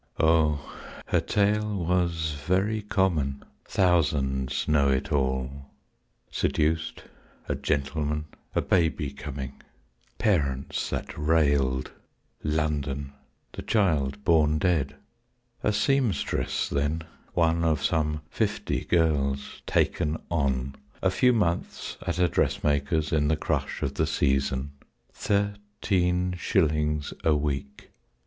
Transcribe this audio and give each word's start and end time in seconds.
O 0.19 0.73
her 1.09 1.21
tale 1.21 1.75
Was 1.77 2.31
very 2.31 2.81
common; 2.81 3.43
thousands 3.65 4.67
know 4.67 4.89
it 4.89 5.11
all! 5.11 5.67
Seduced; 6.31 7.03
a 7.47 7.53
gentleman; 7.53 8.25
a 8.55 8.63
baby 8.63 9.11
coming; 9.11 9.61
Parents 10.17 10.89
that 10.89 11.15
railed; 11.15 11.91
London; 12.41 13.13
the 13.51 13.61
child 13.61 14.23
born 14.23 14.57
dead; 14.57 14.95
A 15.61 15.71
seamstress 15.71 16.67
then, 16.67 17.03
one 17.35 17.63
of 17.63 17.83
some 17.85 18.21
fifty 18.31 18.85
girls 18.85 19.61
"Taken 19.67 20.17
on" 20.31 20.77
a 21.03 21.11
few 21.11 21.31
months 21.31 21.97
at 22.07 22.17
a 22.17 22.27
dressmaker's 22.27 23.11
In 23.13 23.27
the 23.27 23.37
crush 23.37 23.83
of 23.83 23.93
the 23.93 24.07
"season;" 24.07 24.71
thirteen 25.13 26.33
shillings 26.39 27.13
a 27.23 27.35
week! 27.35 27.91